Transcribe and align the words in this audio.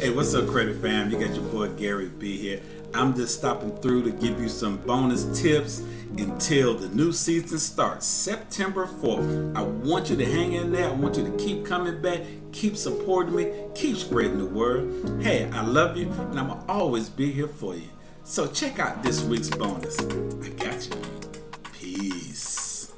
Hey, 0.00 0.08
what's 0.08 0.32
up, 0.32 0.46
Credit 0.46 0.80
Fam? 0.80 1.10
You 1.10 1.18
got 1.18 1.34
your 1.34 1.44
boy 1.44 1.68
Gary 1.74 2.08
B 2.08 2.38
here. 2.38 2.62
I'm 2.94 3.14
just 3.14 3.36
stopping 3.36 3.76
through 3.82 4.04
to 4.04 4.10
give 4.10 4.40
you 4.40 4.48
some 4.48 4.78
bonus 4.78 5.38
tips 5.38 5.80
until 6.16 6.72
the 6.72 6.88
new 6.88 7.12
season 7.12 7.58
starts 7.58 8.06
September 8.06 8.86
4th. 8.86 9.54
I 9.54 9.60
want 9.60 10.08
you 10.08 10.16
to 10.16 10.24
hang 10.24 10.54
in 10.54 10.72
there. 10.72 10.88
I 10.88 10.92
want 10.92 11.18
you 11.18 11.30
to 11.30 11.36
keep 11.36 11.66
coming 11.66 12.00
back, 12.00 12.22
keep 12.50 12.78
supporting 12.78 13.36
me, 13.36 13.52
keep 13.74 13.98
spreading 13.98 14.38
the 14.38 14.46
word. 14.46 15.22
Hey, 15.22 15.50
I 15.52 15.62
love 15.66 15.98
you, 15.98 16.10
and 16.10 16.40
I'm 16.40 16.48
gonna 16.48 16.64
always 16.66 17.10
be 17.10 17.30
here 17.30 17.48
for 17.48 17.74
you. 17.74 17.90
So 18.24 18.46
check 18.46 18.78
out 18.78 19.02
this 19.02 19.22
week's 19.22 19.50
bonus. 19.50 20.00
I 20.00 20.48
got 20.48 20.88
you. 20.88 20.94
Peace. 21.74 22.90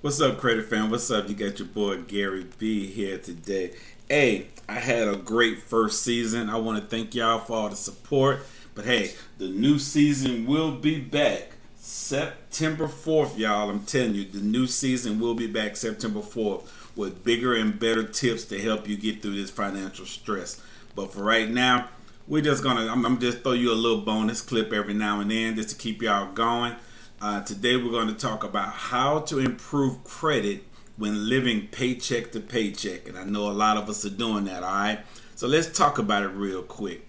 What's 0.00 0.20
up, 0.20 0.38
Credit 0.38 0.68
Fam? 0.68 0.90
What's 0.90 1.08
up? 1.12 1.28
You 1.28 1.36
got 1.36 1.60
your 1.60 1.68
boy 1.68 2.02
Gary 2.02 2.48
B 2.58 2.88
here 2.88 3.18
today. 3.18 3.74
Hey, 4.12 4.48
I 4.68 4.74
had 4.74 5.08
a 5.08 5.16
great 5.16 5.62
first 5.62 6.02
season. 6.02 6.50
I 6.50 6.58
want 6.58 6.78
to 6.78 6.86
thank 6.86 7.14
y'all 7.14 7.38
for 7.38 7.54
all 7.54 7.70
the 7.70 7.76
support. 7.76 8.40
But 8.74 8.84
hey, 8.84 9.14
the 9.38 9.48
new 9.48 9.78
season 9.78 10.44
will 10.44 10.72
be 10.72 11.00
back 11.00 11.52
September 11.76 12.88
4th, 12.88 13.38
y'all. 13.38 13.70
I'm 13.70 13.86
telling 13.86 14.14
you, 14.14 14.26
the 14.26 14.42
new 14.42 14.66
season 14.66 15.18
will 15.18 15.32
be 15.32 15.46
back 15.46 15.76
September 15.76 16.20
4th 16.20 16.68
with 16.94 17.24
bigger 17.24 17.54
and 17.54 17.80
better 17.80 18.04
tips 18.04 18.44
to 18.44 18.60
help 18.60 18.86
you 18.86 18.98
get 18.98 19.22
through 19.22 19.36
this 19.36 19.50
financial 19.50 20.04
stress. 20.04 20.62
But 20.94 21.10
for 21.14 21.22
right 21.22 21.48
now, 21.48 21.88
we're 22.28 22.42
just 22.42 22.62
gonna 22.62 22.92
I'm, 22.92 23.06
I'm 23.06 23.18
just 23.18 23.38
throw 23.38 23.52
you 23.52 23.72
a 23.72 23.74
little 23.74 24.02
bonus 24.02 24.42
clip 24.42 24.74
every 24.74 24.92
now 24.92 25.20
and 25.20 25.30
then 25.30 25.56
just 25.56 25.70
to 25.70 25.76
keep 25.76 26.02
y'all 26.02 26.30
going. 26.34 26.74
Uh, 27.22 27.42
today 27.44 27.78
we're 27.78 27.90
going 27.90 28.08
to 28.08 28.14
talk 28.14 28.44
about 28.44 28.74
how 28.74 29.20
to 29.20 29.38
improve 29.38 30.04
credit 30.04 30.64
when 30.96 31.28
living 31.28 31.68
paycheck 31.68 32.32
to 32.32 32.40
paycheck. 32.40 33.08
And 33.08 33.18
I 33.18 33.24
know 33.24 33.50
a 33.50 33.52
lot 33.52 33.76
of 33.76 33.88
us 33.88 34.04
are 34.04 34.10
doing 34.10 34.44
that, 34.44 34.62
all 34.62 34.70
right? 34.70 35.00
So 35.34 35.46
let's 35.46 35.76
talk 35.76 35.98
about 35.98 36.22
it 36.22 36.28
real 36.28 36.62
quick. 36.62 37.08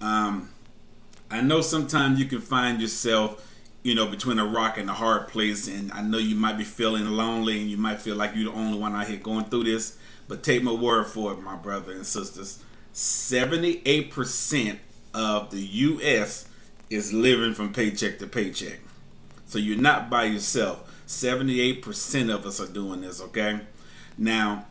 Um, 0.00 0.50
I 1.30 1.40
know 1.40 1.60
sometimes 1.60 2.18
you 2.18 2.26
can 2.26 2.40
find 2.40 2.80
yourself, 2.80 3.48
you 3.82 3.94
know, 3.94 4.06
between 4.06 4.38
a 4.38 4.44
rock 4.44 4.76
and 4.76 4.90
a 4.90 4.94
hard 4.94 5.28
place. 5.28 5.68
And 5.68 5.92
I 5.92 6.02
know 6.02 6.18
you 6.18 6.34
might 6.34 6.58
be 6.58 6.64
feeling 6.64 7.06
lonely 7.06 7.60
and 7.60 7.70
you 7.70 7.76
might 7.76 8.00
feel 8.00 8.16
like 8.16 8.32
you're 8.34 8.52
the 8.52 8.58
only 8.58 8.78
one 8.78 8.94
out 8.94 9.08
here 9.08 9.16
going 9.16 9.46
through 9.46 9.64
this. 9.64 9.96
But 10.28 10.42
take 10.42 10.62
my 10.62 10.72
word 10.72 11.06
for 11.06 11.32
it, 11.32 11.40
my 11.40 11.56
brother 11.56 11.92
and 11.92 12.06
sisters. 12.06 12.62
78% 12.94 14.78
of 15.14 15.50
the 15.50 15.60
U.S. 15.60 16.48
is 16.90 17.12
living 17.12 17.54
from 17.54 17.72
paycheck 17.72 18.18
to 18.18 18.26
paycheck. 18.26 18.80
So 19.46 19.58
you're 19.58 19.78
not 19.78 20.10
by 20.10 20.24
yourself. 20.24 20.91
78% 21.12 22.34
of 22.34 22.46
us 22.46 22.60
are 22.60 22.66
doing 22.66 23.02
this, 23.02 23.20
okay? 23.20 23.60
Now, 24.16 24.66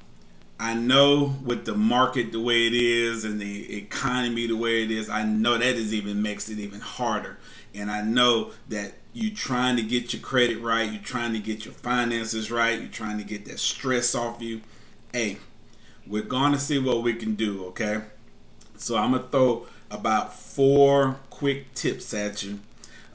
I 0.59 0.73
know 0.73 1.35
with 1.43 1.65
the 1.65 1.75
market 1.75 2.31
the 2.31 2.39
way 2.39 2.67
it 2.67 2.73
is 2.73 3.23
and 3.23 3.39
the 3.39 3.77
economy 3.77 4.47
the 4.47 4.57
way 4.57 4.83
it 4.83 4.91
is, 4.91 5.09
I 5.09 5.23
know 5.23 5.57
that 5.57 5.75
is 5.75 5.93
even 5.93 6.21
makes 6.21 6.49
it 6.49 6.59
even 6.59 6.79
harder. 6.79 7.37
And 7.73 7.89
I 7.89 8.01
know 8.01 8.51
that 8.69 8.93
you're 9.13 9.35
trying 9.35 9.75
to 9.77 9.83
get 9.83 10.13
your 10.13 10.21
credit 10.21 10.59
right, 10.59 10.91
you're 10.91 11.01
trying 11.01 11.33
to 11.33 11.39
get 11.39 11.63
your 11.63 11.73
finances 11.73 12.51
right, 12.51 12.79
you're 12.79 12.89
trying 12.89 13.17
to 13.19 13.23
get 13.23 13.45
that 13.45 13.59
stress 13.59 14.15
off 14.15 14.41
you. 14.41 14.61
Hey, 15.13 15.37
we're 16.07 16.23
going 16.23 16.53
to 16.53 16.59
see 16.59 16.79
what 16.79 17.03
we 17.03 17.13
can 17.13 17.35
do, 17.35 17.65
okay? 17.67 18.01
So 18.77 18.97
I'm 18.97 19.11
going 19.11 19.23
to 19.23 19.29
throw 19.29 19.67
about 19.91 20.33
four 20.33 21.19
quick 21.29 21.73
tips 21.75 22.13
at 22.13 22.43
you 22.43 22.59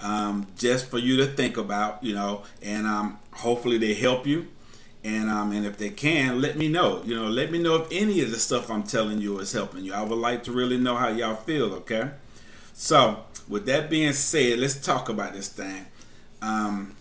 um, 0.00 0.46
just 0.56 0.88
for 0.88 0.98
you 0.98 1.16
to 1.18 1.26
think 1.26 1.56
about, 1.56 2.02
you 2.02 2.14
know, 2.14 2.42
and 2.62 2.86
um, 2.86 3.18
hopefully 3.32 3.78
they 3.78 3.94
help 3.94 4.26
you. 4.26 4.48
And 5.04 5.30
um, 5.30 5.52
and 5.52 5.64
if 5.64 5.76
they 5.76 5.90
can, 5.90 6.40
let 6.40 6.58
me 6.58 6.66
know. 6.66 7.00
You 7.04 7.14
know, 7.14 7.28
let 7.28 7.52
me 7.52 7.58
know 7.58 7.76
if 7.76 7.86
any 7.92 8.20
of 8.22 8.32
the 8.32 8.38
stuff 8.38 8.68
I'm 8.68 8.82
telling 8.82 9.20
you 9.20 9.38
is 9.38 9.52
helping 9.52 9.84
you. 9.84 9.94
I 9.94 10.02
would 10.02 10.18
like 10.18 10.42
to 10.44 10.52
really 10.52 10.78
know 10.78 10.96
how 10.96 11.08
y'all 11.08 11.36
feel. 11.36 11.72
Okay. 11.74 12.10
So 12.72 13.24
with 13.48 13.66
that 13.66 13.88
being 13.88 14.12
said, 14.12 14.58
let's 14.58 14.74
talk 14.84 15.08
about 15.08 15.32
this 15.32 15.48
thing. 15.48 15.86
Um, 16.42 16.96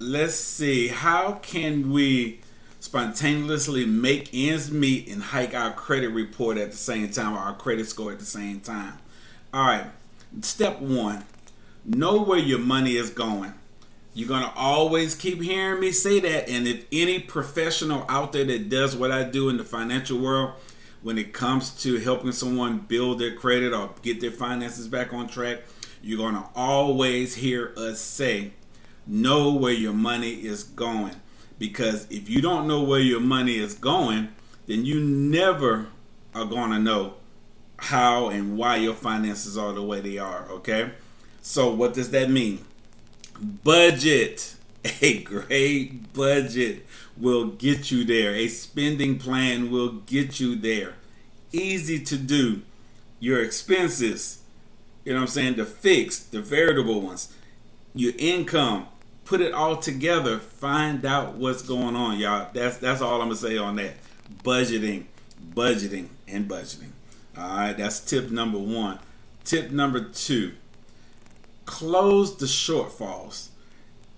let's 0.00 0.34
see. 0.34 0.88
How 0.88 1.34
can 1.34 1.92
we 1.92 2.40
spontaneously 2.80 3.86
make 3.86 4.30
ends 4.34 4.72
meet 4.72 5.08
and 5.08 5.22
hike 5.22 5.54
our 5.54 5.72
credit 5.72 6.08
report 6.08 6.58
at 6.58 6.72
the 6.72 6.76
same 6.76 7.08
time, 7.10 7.34
or 7.34 7.38
our 7.38 7.54
credit 7.54 7.86
score 7.86 8.10
at 8.10 8.18
the 8.18 8.24
same 8.24 8.58
time? 8.58 8.98
All 9.54 9.64
right. 9.64 9.86
Step 10.40 10.80
one 10.80 11.24
know 11.84 12.22
where 12.22 12.38
your 12.38 12.58
money 12.58 12.96
is 12.96 13.10
going. 13.10 13.54
You're 14.14 14.28
going 14.28 14.42
to 14.42 14.52
always 14.54 15.14
keep 15.14 15.40
hearing 15.40 15.80
me 15.80 15.90
say 15.90 16.20
that. 16.20 16.48
And 16.48 16.66
if 16.66 16.84
any 16.92 17.18
professional 17.18 18.04
out 18.08 18.32
there 18.32 18.44
that 18.44 18.68
does 18.68 18.94
what 18.94 19.10
I 19.10 19.24
do 19.24 19.48
in 19.48 19.56
the 19.56 19.64
financial 19.64 20.18
world, 20.18 20.52
when 21.02 21.18
it 21.18 21.32
comes 21.32 21.70
to 21.82 21.98
helping 21.98 22.32
someone 22.32 22.78
build 22.78 23.18
their 23.18 23.34
credit 23.34 23.72
or 23.72 23.90
get 24.02 24.20
their 24.20 24.30
finances 24.30 24.86
back 24.86 25.12
on 25.12 25.28
track, 25.28 25.62
you're 26.02 26.18
going 26.18 26.34
to 26.34 26.44
always 26.54 27.36
hear 27.36 27.72
us 27.76 28.00
say, 28.00 28.52
know 29.06 29.52
where 29.52 29.72
your 29.72 29.92
money 29.92 30.44
is 30.44 30.62
going. 30.62 31.16
Because 31.58 32.06
if 32.10 32.28
you 32.28 32.40
don't 32.40 32.66
know 32.66 32.82
where 32.82 33.00
your 33.00 33.20
money 33.20 33.56
is 33.56 33.74
going, 33.74 34.28
then 34.66 34.84
you 34.84 35.00
never 35.00 35.88
are 36.34 36.44
going 36.44 36.70
to 36.70 36.78
know 36.78 37.14
how 37.76 38.28
and 38.28 38.56
why 38.56 38.76
your 38.76 38.94
finances 38.94 39.56
are 39.58 39.72
the 39.72 39.82
way 39.82 40.00
they 40.00 40.18
are, 40.18 40.48
okay? 40.50 40.92
So, 41.42 41.74
what 41.74 41.92
does 41.92 42.10
that 42.12 42.30
mean? 42.30 42.64
Budget. 43.64 44.54
A 45.00 45.22
great 45.22 46.12
budget 46.12 46.86
will 47.16 47.46
get 47.46 47.90
you 47.90 48.04
there. 48.04 48.32
A 48.34 48.48
spending 48.48 49.18
plan 49.18 49.70
will 49.70 49.92
get 49.92 50.40
you 50.40 50.56
there. 50.56 50.94
Easy 51.52 52.00
to 52.00 52.16
do. 52.16 52.62
Your 53.20 53.42
expenses, 53.42 54.42
you 55.04 55.12
know 55.12 55.20
what 55.20 55.22
I'm 55.22 55.28
saying? 55.28 55.56
The 55.56 55.64
fixed, 55.64 56.32
the 56.32 56.40
veritable 56.40 57.00
ones, 57.00 57.32
your 57.94 58.12
income, 58.18 58.86
put 59.24 59.40
it 59.40 59.52
all 59.52 59.76
together. 59.76 60.38
Find 60.38 61.04
out 61.04 61.34
what's 61.34 61.62
going 61.62 61.94
on, 61.94 62.18
y'all. 62.18 62.48
That's 62.52 62.78
that's 62.78 63.00
all 63.00 63.20
I'm 63.20 63.28
gonna 63.28 63.36
say 63.36 63.56
on 63.58 63.76
that. 63.76 63.94
Budgeting, 64.42 65.04
budgeting, 65.54 66.08
and 66.26 66.48
budgeting. 66.48 66.90
All 67.36 67.56
right, 67.56 67.72
that's 67.76 68.00
tip 68.00 68.32
number 68.32 68.58
one. 68.58 68.98
Tip 69.44 69.70
number 69.70 70.00
two 70.00 70.54
close 71.64 72.36
the 72.36 72.46
shortfalls. 72.46 73.48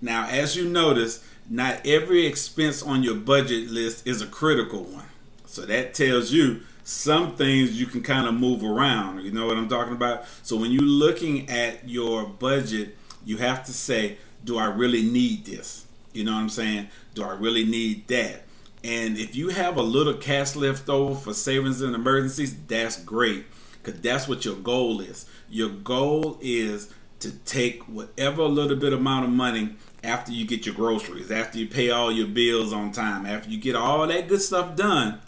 Now, 0.01 0.27
as 0.29 0.57
you 0.57 0.69
notice, 0.69 1.27
not 1.49 1.87
every 1.87 2.27
expense 2.27 2.83
on 2.83 3.03
your 3.03 3.15
budget 3.15 3.71
list 3.71 4.07
is 4.07 4.23
a 4.23 4.27
critical 4.27 4.83
one. 4.83 5.07
So 5.47 5.63
that 5.67 5.95
tells 5.95 6.33
you 6.33 6.63
some 6.83 7.37
things 7.37 7.79
you 7.79 7.87
can 7.87 8.03
kind 8.03 8.27
of 8.27 8.35
move 8.35 8.63
around. 8.63 9.23
You 9.23 9.31
know 9.31 9.47
what 9.47 9.57
I'm 9.57 9.69
talking 9.69 9.95
about? 9.95 10.25
So 10.43 10.57
when 10.57 10.71
you're 10.71 10.83
looking 10.83 11.49
at 11.49 11.89
your 11.89 12.25
budget, 12.27 12.97
you 13.25 13.39
have 13.39 13.65
to 13.65 13.73
say, 13.73 14.19
do 14.45 14.59
I 14.59 14.67
really 14.67 15.03
need 15.03 15.47
this? 15.47 15.87
You 16.13 16.25
know 16.25 16.33
what 16.33 16.41
I'm 16.41 16.49
saying? 16.49 16.89
Do 17.15 17.25
I 17.25 17.33
really 17.33 17.65
need 17.65 18.09
that? 18.09 18.43
And 18.83 19.17
if 19.17 19.35
you 19.35 19.49
have 19.49 19.79
a 19.79 19.83
little 19.83 20.15
cash 20.15 20.55
left 20.55 20.91
over 20.91 21.19
for 21.19 21.33
savings 21.33 21.81
and 21.81 21.95
emergencies, 21.95 22.55
that's 22.67 23.03
great 23.03 23.47
because 23.83 24.01
that's 24.01 24.29
what 24.29 24.45
your 24.45 24.57
goal 24.57 25.01
is. 25.01 25.27
Your 25.49 25.71
goal 25.71 26.39
is 26.43 26.93
to 27.25 27.33
take 27.33 27.83
whatever 27.85 28.43
little 28.45 28.77
bit 28.77 28.93
amount 28.93 29.25
of 29.25 29.31
money 29.31 29.77
after 30.03 30.31
you 30.31 30.47
get 30.47 30.67
your 30.67 30.75
groceries, 30.75 31.31
after 31.31 31.59
you 31.59 31.67
pay 31.67 31.89
all 31.89 32.13
your 32.13 32.27
bills 32.27 32.71
on 32.71 32.93
time, 32.93 33.25
after 33.25 33.49
you 33.49 33.59
get 33.59 33.75
all 33.75 34.07
that 34.07 34.29
good 34.29 34.43
stuff 34.43 34.77
done, 34.77 35.19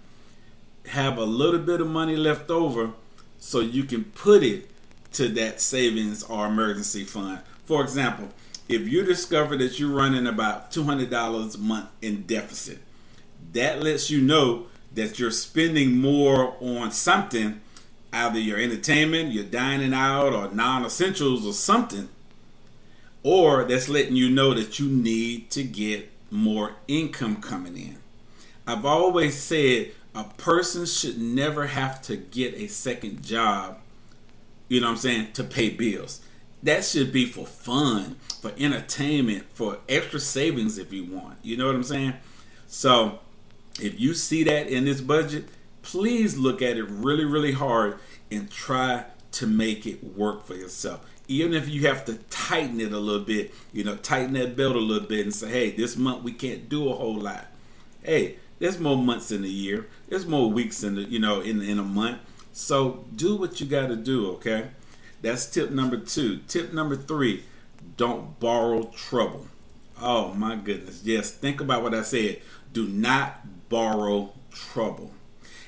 have 0.89 1.17
a 1.17 1.25
little 1.25 1.61
bit 1.61 1.81
of 1.81 1.87
money 1.87 2.15
left 2.15 2.51
over 2.51 2.93
so 3.39 3.61
you 3.61 3.83
can 3.85 4.05
put 4.05 4.43
it 4.43 4.71
to 5.13 5.29
that 5.29 5.59
savings 5.59 6.23
or 6.25 6.47
emergency 6.47 7.03
fund. 7.03 7.41
For 7.65 7.83
example, 7.83 8.29
if 8.69 8.87
you 8.87 9.03
discover 9.03 9.57
that 9.57 9.81
you're 9.81 9.91
running 9.91 10.27
about 10.27 10.71
$200 10.71 11.55
a 11.55 11.59
month 11.59 11.89
in 12.03 12.25
deficit, 12.25 12.79
that 13.53 13.83
lets 13.83 14.11
you 14.11 14.21
know 14.21 14.67
that 14.93 15.19
you're 15.19 15.31
spending 15.31 15.99
more 15.99 16.57
on 16.61 16.91
something 16.91 17.63
either 18.17 18.39
your 18.39 18.59
entertainment, 18.59 19.33
your 19.33 19.45
dining 19.45 19.95
out, 19.95 20.33
or 20.33 20.51
non 20.53 20.85
essentials 20.85 21.47
or 21.47 21.53
something, 21.53 22.09
or 23.23 23.65
that's 23.65 23.89
letting 23.89 24.17
you 24.17 24.31
know 24.31 24.55
that 24.55 24.79
you 24.79 24.89
need 24.89 25.51
to 25.51 25.63
get 25.63 26.11
more 26.31 26.77
income 26.89 27.37
coming 27.37 27.77
in. 27.77 27.99
I've 28.67 28.85
always 28.85 29.37
said 29.37 29.93
a 30.15 30.25
person 30.25 30.87
should 30.87 31.21
never 31.21 31.67
have 31.67 32.01
to 32.03 32.17
get 32.17 32.55
a 32.55 32.67
second 32.69 33.23
job, 33.23 33.79
you 34.69 34.81
know 34.81 34.87
what 34.87 34.93
I'm 34.95 34.99
saying, 34.99 35.33
to 35.35 35.45
pay 35.45 35.71
bills. 35.71 36.21
That 36.63 36.85
should 36.85 37.13
be 37.13 37.27
for 37.27 37.47
fun, 37.47 38.17
for 38.41 38.53
entertainment, 38.59 39.45
for 39.53 39.79
extra 39.89 40.19
savings 40.19 40.79
if 40.79 40.93
you 40.93 41.05
want. 41.05 41.39
You 41.43 41.57
know 41.57 41.67
what 41.67 41.77
I'm 41.77 41.85
saying? 41.85 42.15
So, 42.67 43.21
if 43.81 44.01
you 44.01 44.15
see 44.15 44.43
that 44.45 44.69
in 44.69 44.87
this 44.87 45.01
budget, 45.01 45.45
please 45.87 46.37
look 46.37 46.61
at 46.61 46.77
it 46.77 46.85
really, 46.89 47.25
really 47.25 47.53
hard 47.53 47.99
and 48.31 48.51
try 48.51 49.05
to 49.33 49.47
make 49.47 49.87
it 49.87 50.03
work 50.03 50.45
for 50.45 50.55
yourself. 50.55 51.01
Even 51.29 51.55
if 51.55 51.69
you 51.69 51.87
have 51.87 52.05
to 52.05 52.15
tighten 52.29 52.81
it 52.81 52.93
a 52.93 52.99
little 52.99 53.25
bit, 53.25 53.55
you 53.73 53.85
know, 53.85 53.97
tighten 53.97 54.33
that 54.35 54.57
belt 54.57 54.75
a 54.77 54.81
little 54.81 55.07
bit 55.09 55.21
and 55.25 55.35
say, 55.35 55.49
hey, 55.49 55.71
this 55.71 55.97
month 55.97 56.23
we 56.25 56.33
can't 56.33 56.69
do 56.69 56.89
a 56.91 56.95
whole 56.95 57.17
lot. 57.17 57.47
Hey, 58.03 58.37
There's 58.59 58.79
more 58.79 58.97
months 58.97 59.31
in 59.31 59.43
the 59.43 59.51
year. 59.51 59.87
There's 60.09 60.27
more 60.27 60.51
weeks 60.51 60.83
in 60.83 60.95
the 60.95 61.03
you 61.03 61.19
know 61.19 61.41
in 61.41 61.61
in 61.61 61.79
a 61.79 61.83
month. 61.85 62.21
So 62.53 63.05
do 63.15 63.37
what 63.37 63.61
you 63.61 63.67
got 63.67 63.89
to 63.89 63.97
do. 63.97 64.31
Okay, 64.33 64.69
that's 65.21 65.47
tip 65.47 65.71
number 65.71 65.99
two. 65.99 66.39
Tip 66.49 66.73
number 66.73 66.97
three: 66.97 67.45
don't 67.97 68.41
borrow 68.41 68.85
trouble. 68.97 69.47
Oh 70.01 70.33
my 70.35 70.57
goodness. 70.57 71.03
Yes, 71.05 71.31
think 71.31 71.61
about 71.61 71.83
what 71.83 71.95
I 71.95 72.03
said. 72.03 72.41
Do 72.73 72.87
not 72.89 73.69
borrow 73.69 74.33
trouble. 74.51 75.13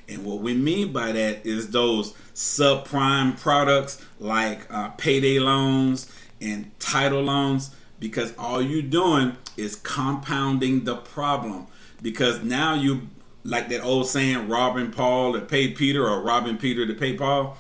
And 0.09 0.25
what 0.25 0.39
we 0.39 0.55
mean 0.55 0.93
by 0.93 1.13
that 1.13 1.45
is 1.45 1.71
those 1.71 2.15
subprime 2.35 3.39
products 3.39 4.05
like 4.19 4.73
uh, 4.73 4.89
payday 4.91 5.39
loans 5.39 6.11
and 6.41 6.71
title 6.79 7.23
loans, 7.23 7.75
because 8.01 8.33
all 8.39 8.63
you're 8.63 8.83
doing 8.83 9.37
is 9.57 9.77
compounding 9.77 10.85
the 10.85 10.97
problem. 10.97 11.67
Because 12.01 12.43
now 12.43 12.75
you, 12.75 13.09
like 13.45 13.69
that 13.69 13.83
old 13.83 14.07
saying, 14.07 14.49
robbing 14.49 14.93
Paul 14.93 15.35
to 15.35 15.41
pay 15.41 15.69
Peter 15.69 16.09
or 16.09 16.23
robbing 16.23 16.57
Peter 16.57 16.87
to 16.87 16.95
pay 16.95 17.15
Paul. 17.15 17.59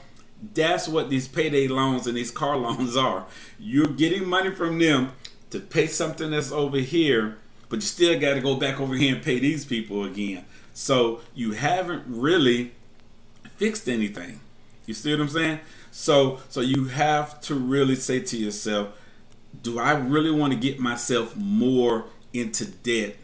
That's 0.54 0.88
what 0.88 1.10
these 1.10 1.26
payday 1.26 1.66
loans 1.68 2.06
and 2.06 2.16
these 2.16 2.30
car 2.30 2.56
loans 2.68 2.96
are. 2.96 3.26
You're 3.58 3.88
getting 3.88 4.26
money 4.26 4.50
from 4.50 4.78
them 4.78 5.12
to 5.50 5.60
pay 5.60 5.86
something 5.86 6.30
that's 6.30 6.52
over 6.52 6.78
here, 6.78 7.38
but 7.68 7.76
you 7.76 7.82
still 7.82 8.18
got 8.18 8.34
to 8.34 8.40
go 8.40 8.54
back 8.54 8.80
over 8.80 8.94
here 8.94 9.16
and 9.16 9.24
pay 9.24 9.38
these 9.38 9.64
people 9.64 10.04
again. 10.04 10.44
So 10.78 11.20
you 11.34 11.52
haven't 11.52 12.04
really 12.06 12.70
fixed 13.56 13.88
anything. 13.88 14.38
You 14.86 14.94
see 14.94 15.10
what 15.10 15.20
I'm 15.20 15.28
saying? 15.28 15.58
So 15.90 16.38
so 16.48 16.60
you 16.60 16.84
have 16.84 17.40
to 17.42 17.56
really 17.56 17.96
say 17.96 18.20
to 18.20 18.36
yourself, 18.36 18.96
do 19.60 19.80
I 19.80 19.94
really 19.94 20.30
want 20.30 20.52
to 20.52 20.58
get 20.58 20.78
myself 20.78 21.34
more 21.36 22.04
into 22.32 22.64
debt 22.64 23.16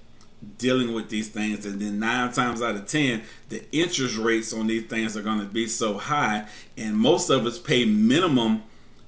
dealing 0.58 0.94
with 0.94 1.10
these 1.10 1.28
things? 1.28 1.64
And 1.64 1.80
then 1.80 2.00
nine 2.00 2.32
times 2.32 2.60
out 2.60 2.74
of 2.74 2.88
ten, 2.88 3.22
the 3.50 3.62
interest 3.70 4.16
rates 4.16 4.52
on 4.52 4.66
these 4.66 4.86
things 4.86 5.16
are 5.16 5.22
going 5.22 5.38
to 5.38 5.46
be 5.46 5.68
so 5.68 5.96
high, 5.96 6.48
and 6.76 6.96
most 6.96 7.30
of 7.30 7.46
us 7.46 7.60
pay 7.60 7.84
minimum. 7.84 8.64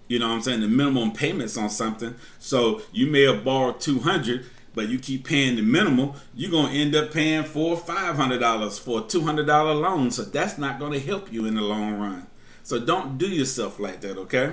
You 0.06 0.20
know 0.20 0.28
what 0.28 0.34
I'm 0.34 0.42
saying? 0.42 0.60
The 0.60 0.68
minimum 0.68 1.10
payments 1.10 1.58
on 1.58 1.68
something. 1.68 2.14
So 2.38 2.82
you 2.92 3.08
may 3.08 3.22
have 3.22 3.42
borrowed 3.42 3.80
200 3.80 4.46
but 4.76 4.90
you 4.90 4.98
keep 4.98 5.24
paying 5.24 5.56
the 5.56 5.62
minimal, 5.62 6.14
you're 6.34 6.50
gonna 6.50 6.74
end 6.74 6.94
up 6.94 7.10
paying 7.10 7.42
four 7.42 7.70
or 7.70 7.76
five 7.78 8.14
hundred 8.14 8.38
dollars 8.40 8.78
for 8.78 9.00
a 9.00 9.02
two 9.02 9.22
hundred 9.22 9.46
dollar 9.46 9.72
loan. 9.74 10.10
So 10.10 10.22
that's 10.22 10.58
not 10.58 10.78
gonna 10.78 11.00
help 11.00 11.32
you 11.32 11.46
in 11.46 11.54
the 11.54 11.62
long 11.62 11.94
run. 11.94 12.26
So 12.62 12.78
don't 12.78 13.16
do 13.16 13.26
yourself 13.26 13.80
like 13.80 14.02
that, 14.02 14.18
okay? 14.18 14.52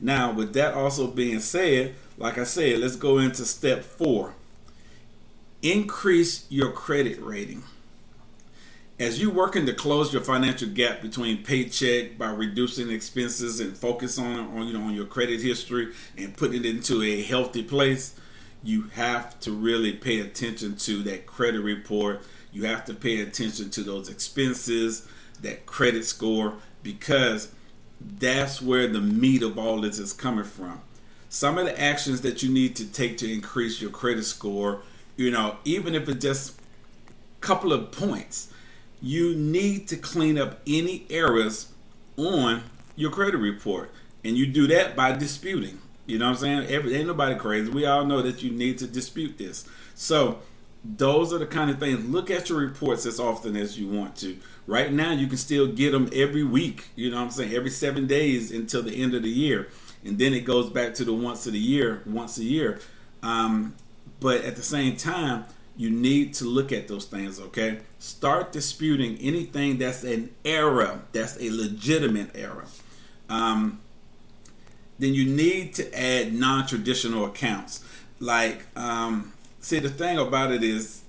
Now, 0.00 0.32
with 0.32 0.54
that 0.54 0.74
also 0.74 1.08
being 1.08 1.40
said, 1.40 1.96
like 2.16 2.38
I 2.38 2.44
said, 2.44 2.78
let's 2.78 2.96
go 2.96 3.18
into 3.18 3.44
step 3.44 3.82
four. 3.82 4.34
Increase 5.62 6.46
your 6.48 6.70
credit 6.70 7.20
rating. 7.20 7.64
As 9.00 9.20
you're 9.20 9.32
working 9.32 9.66
to 9.66 9.74
close 9.74 10.12
your 10.12 10.22
financial 10.22 10.68
gap 10.68 11.02
between 11.02 11.42
paycheck 11.42 12.16
by 12.16 12.30
reducing 12.30 12.88
expenses 12.88 13.58
and 13.58 13.76
focus 13.76 14.16
on, 14.16 14.38
on 14.56 14.68
you 14.68 14.74
know 14.74 14.82
on 14.82 14.94
your 14.94 15.06
credit 15.06 15.40
history 15.40 15.92
and 16.16 16.36
putting 16.36 16.64
it 16.64 16.66
into 16.66 17.02
a 17.02 17.20
healthy 17.22 17.64
place, 17.64 18.14
you 18.62 18.82
have 18.94 19.38
to 19.40 19.52
really 19.52 19.92
pay 19.92 20.20
attention 20.20 20.76
to 20.76 21.02
that 21.04 21.26
credit 21.26 21.60
report. 21.60 22.22
You 22.52 22.64
have 22.64 22.84
to 22.86 22.94
pay 22.94 23.20
attention 23.20 23.70
to 23.70 23.82
those 23.82 24.08
expenses, 24.08 25.06
that 25.42 25.66
credit 25.66 26.04
score, 26.04 26.54
because 26.82 27.52
that's 28.00 28.60
where 28.60 28.86
the 28.88 29.00
meat 29.00 29.42
of 29.42 29.58
all 29.58 29.80
this 29.80 29.98
is 29.98 30.12
coming 30.12 30.44
from. 30.44 30.80
Some 31.28 31.58
of 31.58 31.66
the 31.66 31.80
actions 31.80 32.22
that 32.22 32.42
you 32.42 32.50
need 32.50 32.76
to 32.76 32.86
take 32.86 33.18
to 33.18 33.32
increase 33.32 33.80
your 33.80 33.90
credit 33.90 34.24
score, 34.24 34.82
you 35.16 35.30
know, 35.30 35.56
even 35.64 35.94
if 35.94 36.08
it's 36.08 36.22
just 36.22 36.58
a 36.58 37.40
couple 37.40 37.72
of 37.72 37.92
points, 37.92 38.52
you 39.02 39.34
need 39.34 39.88
to 39.88 39.96
clean 39.96 40.38
up 40.38 40.60
any 40.66 41.06
errors 41.10 41.72
on 42.16 42.62
your 42.94 43.10
credit 43.10 43.38
report. 43.38 43.90
And 44.24 44.36
you 44.36 44.46
do 44.46 44.66
that 44.68 44.96
by 44.96 45.12
disputing. 45.12 45.78
You 46.06 46.18
know 46.18 46.26
what 46.26 46.36
I'm 46.36 46.36
saying? 46.38 46.66
Every, 46.68 46.94
ain't 46.94 47.08
nobody 47.08 47.34
crazy. 47.34 47.70
We 47.70 47.84
all 47.84 48.04
know 48.04 48.22
that 48.22 48.42
you 48.42 48.50
need 48.50 48.78
to 48.78 48.86
dispute 48.86 49.38
this. 49.38 49.68
So 49.94 50.38
those 50.84 51.32
are 51.32 51.38
the 51.38 51.46
kind 51.46 51.70
of 51.70 51.78
things. 51.78 52.04
Look 52.08 52.30
at 52.30 52.48
your 52.48 52.58
reports 52.58 53.06
as 53.06 53.18
often 53.18 53.56
as 53.56 53.78
you 53.78 53.88
want 53.88 54.16
to. 54.16 54.36
Right 54.66 54.92
now, 54.92 55.12
you 55.12 55.26
can 55.26 55.36
still 55.36 55.66
get 55.66 55.92
them 55.92 56.08
every 56.12 56.44
week. 56.44 56.88
You 56.94 57.10
know 57.10 57.16
what 57.16 57.24
I'm 57.24 57.30
saying? 57.30 57.54
Every 57.54 57.70
seven 57.70 58.06
days 58.06 58.52
until 58.52 58.82
the 58.82 59.02
end 59.02 59.14
of 59.14 59.22
the 59.22 59.30
year, 59.30 59.68
and 60.04 60.18
then 60.18 60.32
it 60.32 60.40
goes 60.40 60.70
back 60.70 60.94
to 60.94 61.04
the 61.04 61.12
once 61.12 61.46
of 61.46 61.52
the 61.52 61.58
year, 61.58 62.02
once 62.06 62.38
a 62.38 62.44
year. 62.44 62.80
Um, 63.22 63.74
but 64.20 64.44
at 64.44 64.56
the 64.56 64.62
same 64.62 64.96
time, 64.96 65.44
you 65.76 65.90
need 65.90 66.34
to 66.34 66.44
look 66.44 66.72
at 66.72 66.88
those 66.88 67.04
things. 67.04 67.40
Okay, 67.40 67.80
start 67.98 68.52
disputing 68.52 69.18
anything 69.18 69.78
that's 69.78 70.04
an 70.04 70.30
error, 70.44 71.02
that's 71.12 71.36
a 71.40 71.50
legitimate 71.50 72.30
error. 72.34 72.64
Um, 73.28 73.80
then 74.98 75.14
you 75.14 75.24
need 75.24 75.74
to 75.74 75.98
add 75.98 76.32
non-traditional 76.32 77.24
accounts. 77.24 77.84
Like, 78.18 78.66
um, 78.76 79.32
see, 79.60 79.78
the 79.78 79.90
thing 79.90 80.18
about 80.18 80.52
it 80.52 80.62
is 80.62 81.02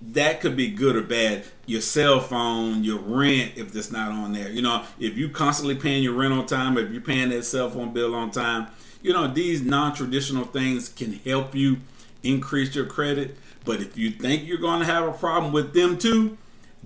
that 0.00 0.40
could 0.40 0.56
be 0.56 0.70
good 0.70 0.96
or 0.96 1.02
bad. 1.02 1.44
Your 1.66 1.80
cell 1.80 2.20
phone, 2.20 2.84
your 2.84 2.98
rent, 2.98 3.52
if 3.56 3.74
it's 3.74 3.90
not 3.90 4.10
on 4.10 4.32
there. 4.32 4.50
You 4.50 4.62
know, 4.62 4.84
if 4.98 5.16
you 5.16 5.28
constantly 5.28 5.74
paying 5.74 6.02
your 6.02 6.14
rent 6.14 6.32
on 6.32 6.46
time, 6.46 6.78
if 6.78 6.90
you're 6.90 7.00
paying 7.00 7.30
that 7.30 7.44
cell 7.44 7.70
phone 7.70 7.92
bill 7.92 8.14
on 8.14 8.30
time, 8.30 8.68
you 9.02 9.12
know, 9.12 9.26
these 9.26 9.62
non-traditional 9.62 10.44
things 10.44 10.88
can 10.88 11.12
help 11.12 11.54
you 11.54 11.78
increase 12.22 12.74
your 12.74 12.86
credit. 12.86 13.36
But 13.64 13.80
if 13.80 13.96
you 13.96 14.10
think 14.10 14.46
you're 14.46 14.58
going 14.58 14.80
to 14.80 14.86
have 14.86 15.06
a 15.06 15.12
problem 15.12 15.52
with 15.52 15.74
them 15.74 15.98
too, 15.98 16.38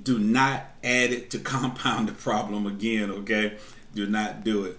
do 0.02 0.18
not 0.18 0.64
add 0.82 1.12
it 1.12 1.30
to 1.30 1.38
compound 1.40 2.08
the 2.08 2.12
problem 2.12 2.66
again, 2.66 3.10
okay? 3.10 3.56
Do 3.94 4.06
not 4.06 4.44
do 4.44 4.64
it. 4.64 4.78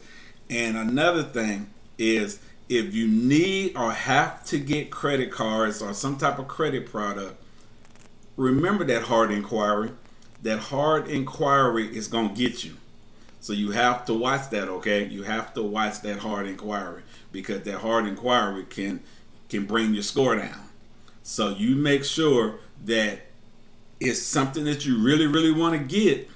And 0.51 0.75
another 0.77 1.23
thing 1.23 1.69
is 1.97 2.39
if 2.67 2.93
you 2.93 3.07
need 3.07 3.75
or 3.75 3.91
have 3.91 4.45
to 4.45 4.59
get 4.59 4.91
credit 4.91 5.31
cards 5.31 5.81
or 5.81 5.93
some 5.93 6.17
type 6.17 6.37
of 6.37 6.47
credit 6.47 6.85
product, 6.91 7.41
remember 8.35 8.83
that 8.83 9.03
hard 9.03 9.31
inquiry. 9.31 9.91
That 10.43 10.59
hard 10.59 11.07
inquiry 11.07 11.95
is 11.95 12.07
going 12.07 12.29
to 12.29 12.35
get 12.35 12.63
you. 12.63 12.75
So 13.39 13.53
you 13.53 13.71
have 13.71 14.05
to 14.05 14.13
watch 14.13 14.49
that, 14.51 14.67
okay? 14.67 15.05
You 15.05 15.23
have 15.23 15.53
to 15.55 15.63
watch 15.63 16.01
that 16.01 16.19
hard 16.19 16.47
inquiry 16.47 17.03
because 17.31 17.61
that 17.63 17.79
hard 17.79 18.05
inquiry 18.05 18.65
can 18.65 19.01
can 19.49 19.65
bring 19.65 19.93
your 19.93 20.03
score 20.03 20.35
down. 20.35 20.69
So 21.23 21.49
you 21.49 21.75
make 21.75 22.05
sure 22.05 22.59
that 22.85 23.19
it's 23.99 24.21
something 24.21 24.63
that 24.65 24.85
you 24.85 24.97
really, 24.97 25.27
really 25.27 25.51
want 25.51 25.73
to 25.73 25.79
get 25.79 26.29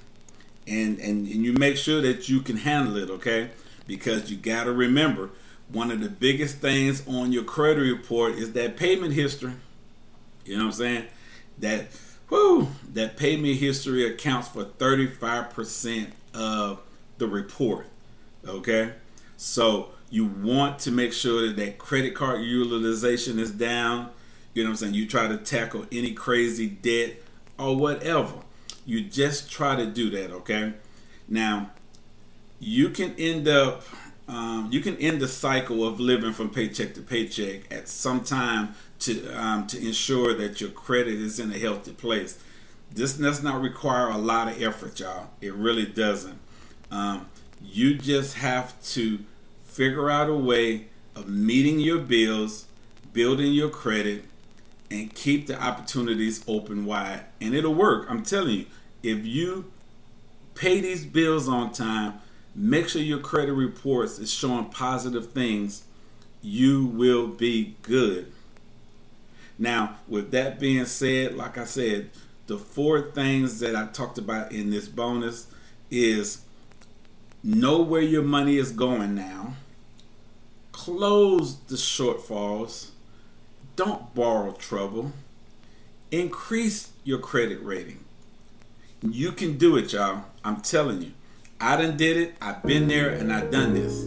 and, 0.66 0.98
and, 0.98 1.26
and 1.26 1.44
you 1.44 1.52
make 1.54 1.76
sure 1.76 2.00
that 2.02 2.28
you 2.28 2.40
can 2.40 2.56
handle 2.56 2.96
it, 2.96 3.08
okay? 3.08 3.50
Because 3.86 4.30
you 4.30 4.36
got 4.36 4.64
to 4.64 4.72
remember 4.72 5.30
one 5.68 5.90
of 5.90 6.00
the 6.00 6.08
biggest 6.08 6.58
things 6.58 7.06
on 7.08 7.32
your 7.32 7.44
credit 7.44 7.80
report 7.80 8.34
is 8.34 8.52
that 8.52 8.76
payment 8.76 9.14
history. 9.14 9.52
You 10.44 10.56
know 10.56 10.64
what 10.64 10.66
I'm 10.66 10.72
saying? 10.72 11.04
That 11.58 11.86
whoo, 12.30 12.68
that 12.92 13.16
payment 13.16 13.56
history 13.56 14.06
accounts 14.06 14.48
for 14.48 14.64
35% 14.64 16.10
of 16.34 16.80
the 17.18 17.26
report. 17.26 17.86
Okay? 18.46 18.92
So 19.36 19.90
you 20.10 20.26
want 20.26 20.78
to 20.80 20.90
make 20.90 21.12
sure 21.12 21.46
that 21.46 21.56
that 21.56 21.78
credit 21.78 22.14
card 22.14 22.42
utilization 22.42 23.38
is 23.38 23.50
down. 23.50 24.10
You 24.54 24.62
know 24.62 24.70
what 24.70 24.74
I'm 24.74 24.76
saying? 24.76 24.94
You 24.94 25.06
try 25.06 25.28
to 25.28 25.36
tackle 25.36 25.86
any 25.90 26.12
crazy 26.12 26.68
debt 26.68 27.16
or 27.58 27.76
whatever. 27.76 28.34
You 28.84 29.02
just 29.02 29.50
try 29.50 29.76
to 29.76 29.86
do 29.86 30.10
that, 30.10 30.30
okay? 30.30 30.74
Now, 31.28 31.70
you 32.58 32.90
can 32.90 33.14
end 33.18 33.48
up 33.48 33.82
um, 34.28 34.68
you 34.72 34.80
can 34.80 34.96
end 34.96 35.20
the 35.20 35.28
cycle 35.28 35.86
of 35.86 36.00
living 36.00 36.32
from 36.32 36.50
paycheck 36.50 36.94
to 36.94 37.00
paycheck 37.00 37.72
at 37.72 37.88
some 37.88 38.24
time 38.24 38.74
to 39.00 39.28
um, 39.38 39.66
to 39.68 39.78
ensure 39.78 40.34
that 40.34 40.60
your 40.60 40.70
credit 40.70 41.14
is 41.14 41.38
in 41.38 41.52
a 41.52 41.58
healthy 41.58 41.92
place. 41.92 42.38
This 42.90 43.14
does 43.14 43.42
not 43.42 43.60
require 43.60 44.08
a 44.08 44.18
lot 44.18 44.48
of 44.48 44.60
effort, 44.60 44.98
y'all. 44.98 45.28
It 45.40 45.54
really 45.54 45.86
doesn't. 45.86 46.38
Um, 46.90 47.26
you 47.62 47.94
just 47.94 48.34
have 48.38 48.80
to 48.94 49.20
figure 49.64 50.10
out 50.10 50.28
a 50.28 50.34
way 50.34 50.86
of 51.14 51.28
meeting 51.28 51.78
your 51.78 51.98
bills, 51.98 52.66
building 53.12 53.52
your 53.52 53.68
credit, 53.68 54.24
and 54.90 55.14
keep 55.14 55.46
the 55.46 55.60
opportunities 55.60 56.44
open 56.48 56.84
wide. 56.84 57.24
And 57.40 57.54
it'll 57.54 57.74
work. 57.74 58.06
I'm 58.08 58.22
telling 58.22 58.54
you, 58.54 58.66
if 59.02 59.24
you 59.24 59.70
pay 60.54 60.80
these 60.80 61.04
bills 61.04 61.48
on 61.48 61.72
time, 61.72 62.14
make 62.56 62.88
sure 62.88 63.02
your 63.02 63.18
credit 63.18 63.52
reports 63.52 64.18
is 64.18 64.32
showing 64.32 64.64
positive 64.66 65.32
things, 65.32 65.84
you 66.40 66.86
will 66.86 67.26
be 67.26 67.76
good. 67.82 68.32
Now, 69.58 69.96
with 70.08 70.30
that 70.30 70.58
being 70.58 70.86
said, 70.86 71.36
like 71.36 71.58
I 71.58 71.64
said, 71.64 72.10
the 72.46 72.56
four 72.56 73.10
things 73.10 73.60
that 73.60 73.76
I 73.76 73.86
talked 73.86 74.18
about 74.18 74.52
in 74.52 74.70
this 74.70 74.88
bonus 74.88 75.48
is 75.90 76.40
know 77.42 77.82
where 77.82 78.02
your 78.02 78.22
money 78.22 78.56
is 78.56 78.72
going 78.72 79.14
now, 79.14 79.54
close 80.72 81.58
the 81.60 81.76
shortfalls, 81.76 82.90
don't 83.76 84.14
borrow 84.14 84.52
trouble, 84.52 85.12
increase 86.10 86.90
your 87.04 87.18
credit 87.18 87.62
rating. 87.62 88.04
You 89.02 89.32
can 89.32 89.58
do 89.58 89.76
it, 89.76 89.92
y'all. 89.92 90.24
I'm 90.44 90.60
telling 90.60 91.02
you. 91.02 91.12
I 91.60 91.76
done 91.76 91.96
did 91.96 92.16
it. 92.16 92.36
I've 92.40 92.62
been 92.62 92.86
there 92.86 93.10
and 93.10 93.32
I've 93.32 93.50
done 93.50 93.74
this. 93.74 94.04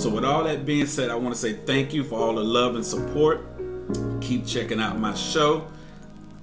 So 0.00 0.10
with 0.10 0.24
all 0.24 0.44
that 0.44 0.64
being 0.64 0.86
said, 0.86 1.10
I 1.10 1.16
want 1.16 1.34
to 1.34 1.40
say 1.40 1.52
thank 1.52 1.92
you 1.92 2.04
for 2.04 2.18
all 2.18 2.34
the 2.34 2.44
love 2.44 2.74
and 2.76 2.84
support. 2.84 3.44
Keep 4.20 4.46
checking 4.46 4.80
out 4.80 4.98
my 4.98 5.14
show. 5.14 5.66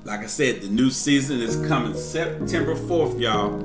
Like 0.04 0.22
I 0.22 0.28
said, 0.28 0.62
the 0.62 0.68
new 0.68 0.90
season 0.90 1.40
is 1.40 1.56
coming 1.68 1.96
September 1.96 2.76
4th, 2.76 3.20
y'all. 3.20 3.58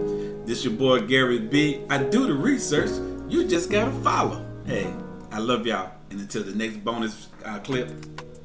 This 0.45 0.65
your 0.65 0.75
boy 0.75 1.01
Gary 1.01 1.41
B. 1.41 1.81
I 1.91 2.03
do 2.03 2.27
the 2.27 2.35
research. 2.35 2.91
You 3.29 3.49
just 3.49 3.71
gotta 3.71 3.91
follow. 4.03 4.47
Hey, 4.65 4.93
I 5.33 5.39
love 5.39 5.67
y'all. 5.67 5.91
And 6.11 6.21
until 6.21 6.45
the 6.45 6.55
next 6.55 6.85
bonus 6.85 7.29
uh, 7.45 7.59
clip, 7.61 7.91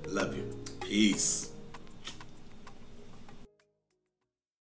love 0.08 0.36
you. 0.36 0.52
Peace. 0.82 1.51